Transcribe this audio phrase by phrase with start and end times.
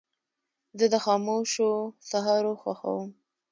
[0.77, 1.69] زه د خاموشو
[2.09, 3.09] سهارو خوښوم.